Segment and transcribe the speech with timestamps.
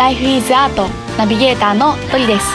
[0.00, 2.46] Life is Art ナビゲーターのトリです。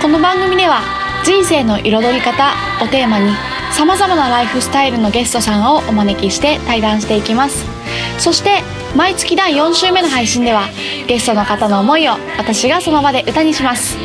[0.00, 0.80] この番組では
[1.24, 3.32] 人生の彩り方をテーマに
[3.72, 7.66] さまざまなライフスタイルのゲストさんをお招きして対談していきます。
[8.20, 8.62] そして
[8.94, 10.68] 毎月第4週目の配信では
[11.08, 13.98] ゲストの方の思いを私がその場で歌にします。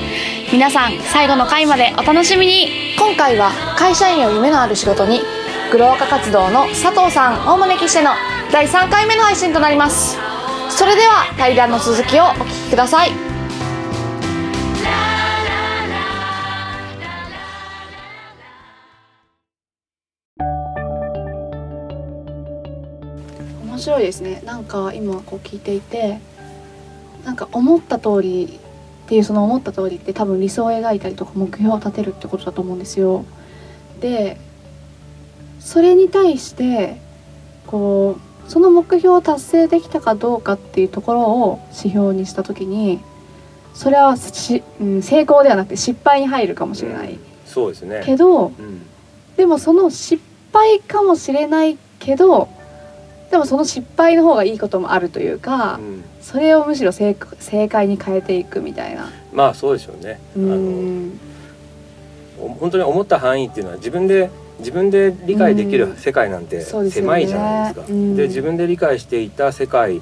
[0.52, 2.96] 皆さん最後の回までお楽しみに。
[2.98, 5.21] 今回は会社員を夢のある仕事に
[5.71, 8.13] グローカ活動の佐藤さんをお招きしての
[8.52, 10.33] 第3回目の配信となります。
[10.76, 13.12] それでは対談の続きをお聞きください
[23.62, 26.20] 面白いですねなんか今こう聞いていて
[27.24, 28.60] なんか思った通り
[29.05, 33.26] っていうその思った通りって多分理想を描いたりとか目標を立てるってことだと思うんですよ。
[33.99, 34.38] で
[35.60, 36.98] それに対して
[37.68, 43.00] こうその目標を達成できたかどうかっていうところを指標にした時に
[43.74, 48.04] それはし、うん、成功ではなくて失敗に入るかもしれない、そうですね。
[48.05, 48.82] けどうん。
[49.35, 50.22] でもその失
[50.54, 52.50] 敗かもしれないけど
[53.32, 56.04] でもその失敗の方がいいこともあるというか、うん。
[56.22, 59.10] それをむしろ正正解に変えていくみたいな。
[59.32, 60.20] まあそうでしょうね。
[60.35, 61.12] あうの
[62.60, 67.94] 本当に思った範囲っていうのは自分で自分で理解できる世界なんて狭いじゃないですか。
[67.94, 68.16] うん。
[68.16, 70.01] で自分で理解していた世界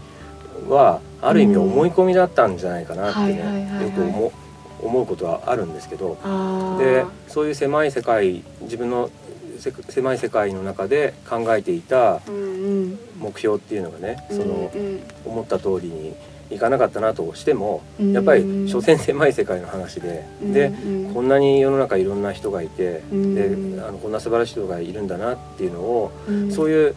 [0.67, 4.31] はある意味思い込みだったんじゃないかなってねよく思う
[4.83, 6.17] 思うことはあるんですけど。
[6.79, 9.09] でそういう狭い世界自分の
[9.59, 12.39] せ狭い世界の中で考えていたうんう
[12.85, 12.99] ん。
[13.19, 14.99] 目標っていうのがねそのうん。
[15.25, 16.13] 思った通りに
[16.51, 18.13] いかなかったなとしてもうん。
[18.13, 21.13] やっぱり所詮狭い世界の話ででうん。
[21.13, 23.35] こんなに世の中いろんな人がいてうん。
[23.35, 26.51] であのこんな素晴らしい人がいるんだなっていうのをうん。
[26.51, 26.95] そういう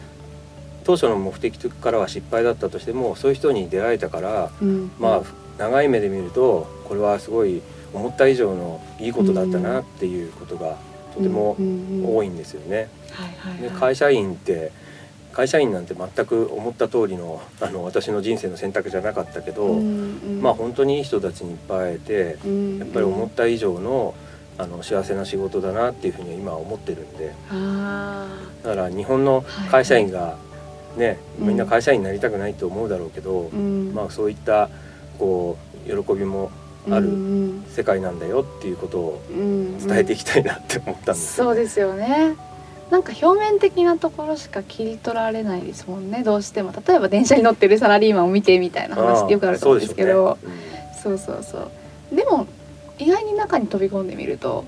[0.83, 4.91] 当初の目的からは失敗だったとしてもそういう人に出会えたからうん。
[4.99, 5.21] まあ
[5.57, 7.61] 長い目で見るとこれはすごい
[7.93, 10.75] 思った以上のいいことだったなっていうことが
[11.15, 11.55] とても
[12.03, 12.25] 多い。
[12.25, 12.89] いんですよね。
[13.61, 14.71] で会社員って
[15.35, 24.15] 会社員なんて全く思った通りのあの私の人生の選択じゃなかったけど、うんまあ本当にいい人たちにいっぱい会えてうんやっぱり思った以上の
[24.57, 27.33] あの幸せな仕事だなっていうふうに今は思ってるんで。
[27.51, 28.27] あ
[28.63, 30.37] だから日本の会社員が
[30.95, 33.93] ね、みんな会社員になりたくないと思うだろうけど、ーうん。
[33.93, 34.69] まあそういった
[35.19, 36.51] こう喜びも
[36.89, 42.35] あるうん世界なんだよっていうことをうん伝えていきたいなって思ったんですよそうですよね
[42.91, 46.23] なんか表面的なところしか切り取られないですもんね。
[46.23, 46.71] どうしても。
[46.87, 51.57] 例えば電車に乗ってるサラリーマンを見てみたいな話ってよくあると思うんですけどそうでしょうねそうそうそ
[52.11, 52.15] う。
[52.15, 52.45] でも
[52.99, 54.63] 意外に中に飛び込んでみると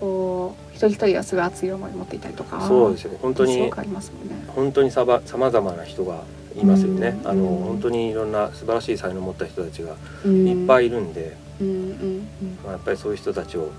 [0.00, 3.18] こう一人一人がすごい熱い思いを持っていたりとかうんそうですよね。
[3.22, 4.44] 本当にありますもんね。
[4.48, 6.24] 本当にさばさまざまな人が
[6.60, 7.28] いますよね、うん。
[7.28, 10.46] あのうん本当にいろんな素晴らしい才能を持った人たちがうん。
[10.48, 12.28] いっぱいいるんで、うんうん。
[12.64, 13.70] まあ、やっぱりそういう人たちを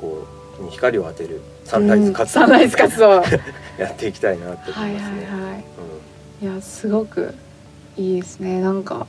[0.00, 1.40] こうに光を当てる。
[1.64, 3.08] サンライズ活動、サンライズ活動。
[3.08, 3.24] は
[3.78, 5.26] いやっていきたいなって思はいいますね。
[5.30, 5.64] はい
[6.44, 7.34] いやすごく
[7.96, 8.60] いいですね。
[8.60, 9.06] なんか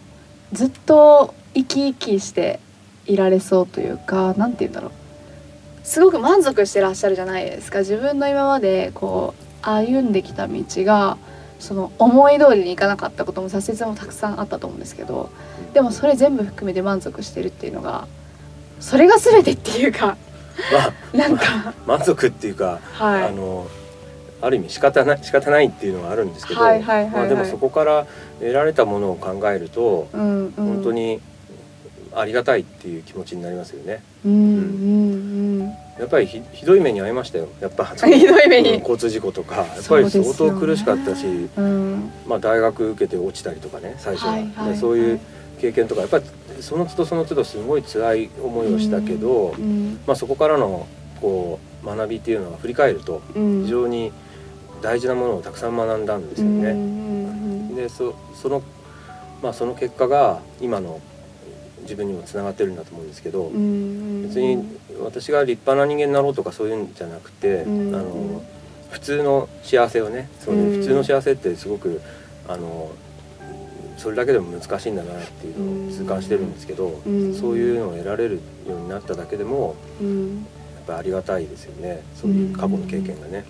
[0.53, 2.59] ずっと生き生きして
[3.05, 4.91] いられそうというかなんて言うんだろう。
[5.83, 7.79] すごく満足してらっしゃるじゃないですか。
[7.79, 11.17] 自分の今までこう歩んできた道が
[11.59, 15.29] その思い通りにいかなかったことも挫折もたくさんあったと思うんですけど
[15.67, 18.07] うんでもそれ全部含めて満足してるっていうのが
[18.79, 20.17] それが全てっていうか
[20.71, 20.79] ま
[21.13, 23.23] あなんか満足っていうか、はい。
[23.23, 23.67] あの
[24.39, 27.11] ある意味仕方ない仕方ないっていうのはあるんですけど、はいはいはいはい。
[27.11, 28.05] まあでもそこから
[28.39, 30.51] 得られたものを考えると、うんうん。
[30.55, 31.21] 本当に
[32.13, 34.03] ありがたいっていう気持ちになりますよね。
[34.25, 37.47] うんうんうんやっぱりひひどい目に遭いましたよ。
[37.59, 38.73] やっぱ ひどい目に。
[38.75, 39.55] うん交通事故とか。
[39.55, 41.25] やっぱり相当苦しかったし、
[41.57, 42.11] うん。
[42.27, 44.69] まあ大学受けて落ちたりとかね最初は、はいはい。
[44.73, 45.19] でそういう
[45.59, 46.25] 経験とかやっぱり
[46.61, 49.99] その都度その都度すごい辛い思いをしたけど、うん。
[50.05, 50.87] まあそこからの
[51.21, 53.63] こう学びっていうのは振り返るとうん。
[53.63, 54.11] 非常に
[54.81, 56.61] 大事なものをたくさん学んだんですようん。
[56.61, 56.69] ね。
[56.71, 56.73] う
[57.73, 57.75] ん。
[57.75, 58.61] でそその
[59.41, 61.01] まあその結果が今の
[61.81, 64.23] 自分にもつながってるんだと思うんですけど、うん。
[64.23, 64.63] 別に
[65.03, 67.95] 私が立派な人間になろうとかそういうんじゃなくて、うん。
[67.95, 68.43] あの
[68.91, 70.79] 普通の幸せをねそういううん。
[70.79, 72.01] 普通の幸せってすごく
[72.47, 72.91] あの
[73.97, 77.33] それだけでも難しいんだなっていうのを痛感してるんですけど、うん。
[77.33, 82.03] そういうのを得られるようになっただけでもうんやっぱりありがたいですよね。
[82.15, 83.43] そういう過去の経験がね。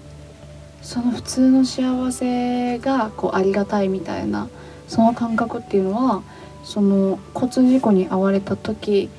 [0.82, 4.48] その普通の幸せがこうありがたいみたいな
[4.88, 6.24] その感覚っていうのは
[6.64, 9.10] その交通事故に遭われた時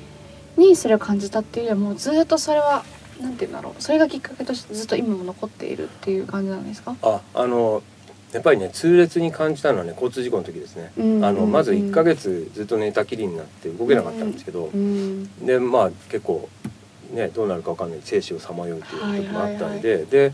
[0.57, 2.83] にそれを感じたっていうよりはもうずっとそれは
[3.21, 3.81] なんて言うんだろう。
[3.81, 6.95] それがきっかけとしてずっと今も残っているっていう感じなんですか？
[7.01, 7.83] ああの
[8.33, 11.25] やっぱりね痛烈に感じたのはね交通事故の時ですね、うん。
[11.25, 15.45] あのまず1ヶ月ずっと寝たきりになって動けなかったんですけど、うん。
[15.45, 16.47] でまあ結構
[17.11, 17.99] ねどうなるかわかんない。
[18.03, 20.05] 生死をさまようということもあったんで、はい。
[20.05, 20.33] で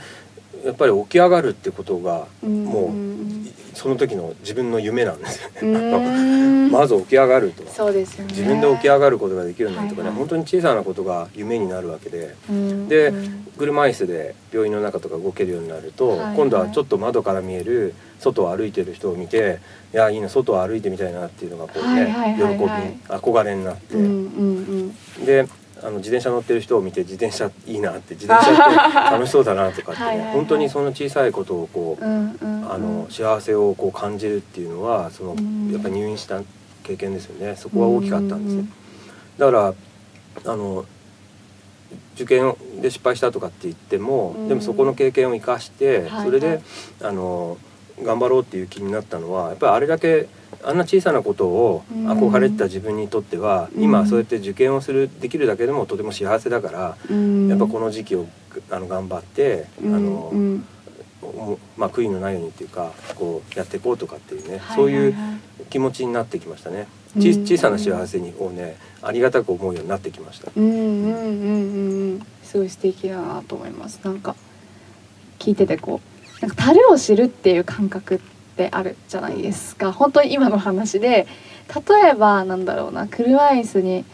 [0.65, 2.65] やっぱり起き上がるってことがうん。
[2.65, 3.34] もううん
[3.75, 6.69] その時の自分の夢なんですよね。
[6.71, 7.63] まず起き上がると。
[7.67, 8.31] そうですよね。
[8.31, 10.07] 自分で起き上がることができるんだとかね、はい。
[10.07, 12.35] はい本当に小さなことが夢になるわけで。
[12.49, 12.87] うん。
[12.87, 16.35] でうん車椅子で病院の中とか動けるようになると、はいはい。
[16.35, 19.59] 今度はちょっと窓から見える外を歩いてる人を見て
[19.93, 22.55] いやいいな外を歩いてみたいなっていうのがこうね、喜び
[23.07, 25.25] 憧れになって、うんうんうん。
[25.25, 25.47] で
[25.85, 30.33] あの自転車乗ってる人を見て自転車いいなって自転車って楽しそうだなとかってね はいはいはい。
[30.33, 32.71] 本当にその小さいことをこう、うんうんうん。
[32.71, 35.71] あの幸せをこう感じるっていうのはその、うん。
[35.71, 36.41] やっぱ入院した
[36.83, 37.55] 経験ですよね。
[37.55, 38.59] そこは大きかったんですね。
[38.59, 38.73] うん
[39.37, 39.73] だから
[40.45, 40.85] あの
[42.15, 44.47] 受験で失敗したとかって言っても、うん。
[44.47, 46.61] でもそこの経験を生かして、はいそれで、はい
[47.03, 47.57] あの
[48.03, 50.27] 頑張ろうっていう気になったのはやっぱりあれだけ
[50.63, 52.09] あんな小さなことをうん。
[52.09, 53.83] 憧れてた自分にとっては、うん。
[53.83, 57.47] 今そうやって受験をするできるだけでもとても幸せだから、うん。
[57.47, 58.27] やっぱこの時期を
[58.69, 65.15] あの頑張って、うんあのまあ、悔いのないようにっていうかこうやっていこうとかっていうね、はいそういう
[65.69, 66.87] 気持ちになってきましたね。
[67.15, 67.21] うん。
[67.21, 70.51] ち小さな幸せにをねありがたく思うようになってきました。
[70.55, 72.27] うんうんうんうんうん。
[72.43, 73.99] すごい素敵だなと思います。
[74.03, 74.35] なんか
[75.39, 78.19] 聞いててこうなんか樽を知るっていう感覚っ
[78.57, 79.91] てあるじゃないですか。
[79.91, 81.27] 本当に今の話で。
[81.67, 83.07] 例えばなんだろうな。
[83.07, 84.05] 車椅子に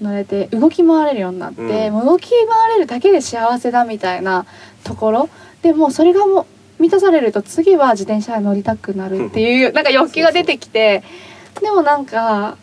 [0.00, 1.94] 乗れて動き回れるようになって、うん。
[1.94, 4.44] もう動き回れるだけで幸せだみたいな
[4.82, 5.28] ところ。
[5.62, 6.42] でもうそれがも
[6.78, 11.02] う満たされると次は自転車に乗りたくなるっていうなんか欲求が出てきて。
[11.60, 12.58] でもなんか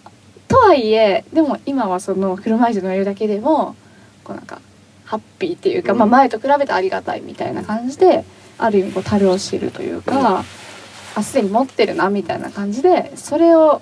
[0.48, 3.76] とはいえでも今はその車椅子乗れるだけでも
[4.24, 4.62] こうなんか
[5.06, 6.00] ハッピーっていうか、うん。
[6.00, 8.24] まあ、前と比べてありがたいみたいな感じで
[8.58, 10.44] ある意味こう樽を知るというか、
[11.16, 13.82] あすでに持ってるなみたいな感じでそれを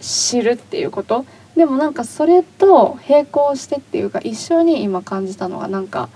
[0.00, 1.24] 知るっていうこと。
[1.56, 6.08] でもなんかそれと並行してっていうか一緒に今感じたのがなんか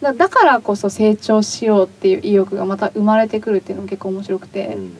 [0.00, 4.96] だだからこそ成長しようっていう意欲がまた生まれてくるっていうのも結構面白くて、うん。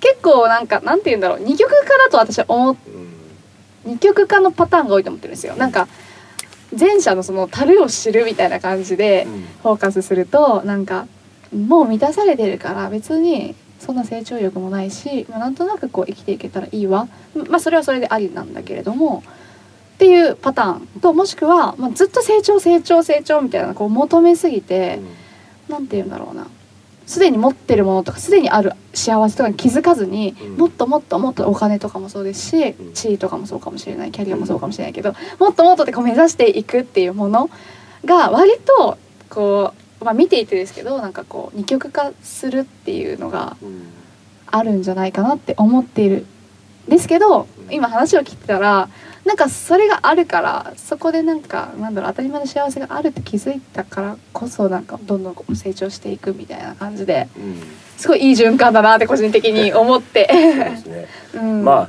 [0.00, 1.40] 結構なんかなんて言うんだろう。
[1.40, 2.76] 二極化だと私は思っ
[3.84, 5.54] うん二極化のパターンが多いと思ってるんですよ。
[5.56, 5.88] なんか
[6.78, 9.46] 前者のその樽を知るみたいな感じでうん。
[9.62, 11.06] フォーカスするとなんか
[11.54, 17.08] もう満たされてるから別にそんな成長欲もないし、まあ、なんとなくこう生きていけたらいいわ。
[17.48, 19.22] まあそれはそれでありなんだけれども
[19.96, 25.00] っていうパターンともしくは、まあ、ずっと成長成長成長みたいなこう求めすぎて、
[25.68, 26.46] なんて言うんだろうな。
[27.06, 30.56] すでに持ってるものとかすでにある幸せとかに気づかずに、うん。
[30.56, 32.92] もっともっともっとお金とかもそうですし、うん。
[32.94, 37.48] 地位とかもそうかもしれないキャリアもそうかもしれないけど、もっともっとってこう目指していくっていうもの
[38.04, 38.98] が割と
[39.30, 43.92] こう、まあ、見ていてですけどなんかこう二極化するっていうのがうん
[44.48, 46.24] あるんじゃないかなって思っている。
[46.88, 47.74] ですけどうん。
[47.74, 48.88] 今話を聞いてたら
[49.24, 57.62] なんかそれがあるからそこでなんかなんだろう当たり前の幸せがあるって気づいたからこそなんかどんどん成長していくみたいな感じでうん。
[57.96, 60.28] すごいいい循環だなって個人的に 思って。
[61.32, 61.88] そ うん、まあ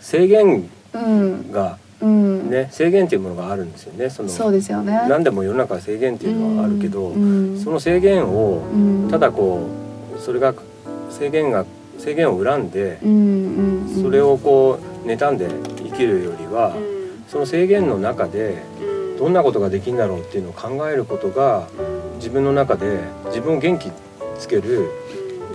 [0.00, 4.10] 制限うんがうん、ね制限っていうものがあるんですよね。
[4.10, 5.06] そのそうですよね。
[5.08, 9.66] 何でも世の中は制限っていうのはあるけど、うんその制限をうんただこ
[10.16, 10.54] うそれが
[11.10, 11.64] 制限が
[11.98, 12.98] 制限を恨んで
[14.02, 15.48] それをこう妬んで
[15.78, 16.76] 生きるよりは
[17.28, 18.62] その制限の中で
[19.18, 21.68] どんなことができるんだろうっていうのを考えることが
[22.16, 23.90] 自分の中で自分を元気
[24.38, 24.90] つける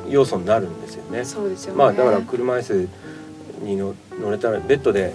[0.09, 1.23] 要素になるんですよね。
[1.23, 1.77] そうですよね。
[1.77, 2.89] まあだから車椅子
[3.63, 5.13] にの乗れたらベッドで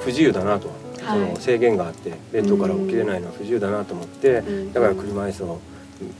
[0.00, 0.68] 不自由だなと、
[1.02, 1.20] はい。
[1.20, 4.72] その制限があってベッドから起きれないのは不自由だなと思って、うん。
[4.72, 5.60] だから車椅子を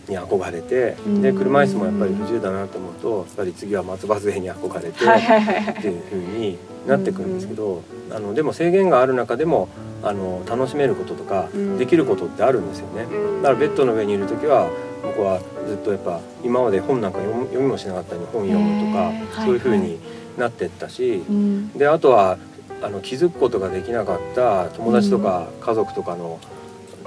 [0.09, 1.23] に憧れて、うん。
[1.23, 9.69] で車椅子もやっぱり不自由だなと思うとやっぱり次は松葉杖に憧れて、っていう風になってくるんですけど、あのでも制限がある中でも
[10.03, 11.79] あの楽しめることとか、うん。
[11.79, 13.05] できることってあるんですよね。
[13.43, 14.69] だからベッドの上にいる時は
[15.03, 20.01] 僕はずっとやっぱ今まで本なんか読みもしなかったのに本読むとか、そういう風はいに
[20.37, 21.73] なってったし、うん。
[21.73, 22.37] であとは
[22.83, 26.39] あの気づくことができなかった友達とか家族とかの、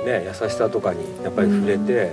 [0.06, 2.12] ね、優しさとかにやっぱり触れて、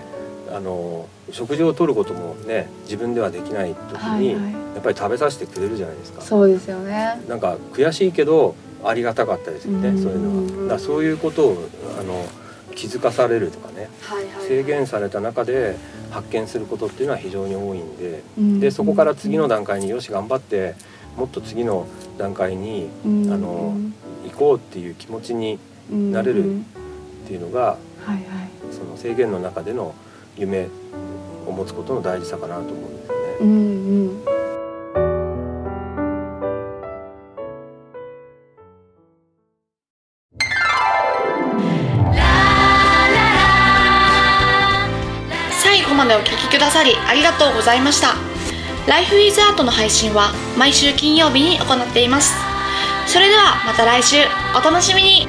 [0.50, 6.22] あの食事をとることもね自分ではできない時に、やっぱり食べさせてくれるじゃないですか。
[6.22, 7.20] そうですよね。
[7.28, 10.74] なんか悔しいけどありがたかったですよね、うんそういうのは。
[10.74, 11.68] だそういうことを
[12.00, 12.24] あの
[12.74, 13.88] 気づかされるとかね
[14.46, 15.76] 制限された中で
[16.10, 20.76] 発見することっていうのは非常に多いんでうんでそこから次の段階によし頑張って
[21.18, 23.74] もっと次の段階に、あの
[24.24, 25.58] 行こうっていう気持ちに
[25.90, 26.62] なれるっ
[27.26, 28.24] ていうのが、はいはい、
[28.70, 29.96] その制限の中での
[30.36, 30.68] 夢
[31.44, 33.36] を持つことの大事さかなと思うんですよね。
[33.40, 34.24] うんうん。
[45.60, 48.27] 最後までお聞きくださりありがとうございました。
[48.88, 52.32] ライフイズアートの配信は毎週金曜日に行っています。
[53.06, 54.16] それではまた来週。
[54.56, 55.28] お楽しみに。